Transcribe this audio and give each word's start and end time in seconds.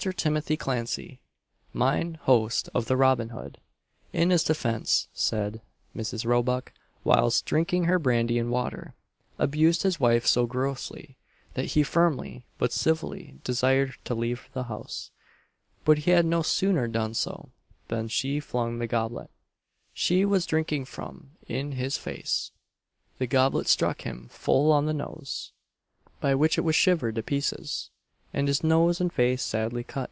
Timothy 0.17 0.57
Clancey, 0.57 1.19
mine 1.73 2.17
host 2.23 2.69
of 2.73 2.87
the 2.87 2.97
Robin 2.97 3.29
Hood, 3.29 3.59
in 4.11 4.31
his 4.31 4.43
defence, 4.43 5.07
said, 5.13 5.61
Mrs. 5.95 6.25
Roebuck, 6.25 6.73
whilst 7.03 7.45
drinking 7.45 7.83
her 7.83 7.99
brandy 7.99 8.39
and 8.39 8.49
water, 8.49 8.95
abused 9.37 9.83
his 9.83 9.99
wife 9.99 10.25
so 10.25 10.47
grossly, 10.47 11.17
that 11.53 11.65
he 11.65 11.83
firmly, 11.83 12.47
but 12.57 12.71
civilly, 12.71 13.35
desired 13.43 13.89
her 13.89 13.95
to 14.05 14.15
leave 14.15 14.49
the 14.53 14.63
house; 14.63 15.11
but 15.85 15.99
he 15.99 16.09
had 16.09 16.25
no 16.25 16.41
sooner 16.41 16.87
done 16.87 17.13
so, 17.13 17.51
than 17.87 18.07
she 18.07 18.39
flung 18.39 18.79
the 18.79 18.87
goblet, 18.87 19.29
she 19.93 20.25
was 20.25 20.47
drinking 20.47 20.83
from, 20.85 21.29
in 21.47 21.73
his 21.73 21.99
face. 21.99 22.49
The 23.19 23.27
goblet 23.27 23.67
struck 23.67 24.01
him 24.01 24.29
full 24.31 24.71
on 24.71 24.87
the 24.87 24.95
nose, 24.95 25.51
by 26.19 26.33
which 26.33 26.57
it 26.57 26.61
was 26.61 26.75
shivered 26.75 27.13
to 27.17 27.21
pieces, 27.21 27.91
and 28.33 28.47
his 28.47 28.63
nose 28.63 29.01
and 29.01 29.11
face 29.11 29.43
sadly 29.43 29.83
cut. 29.83 29.99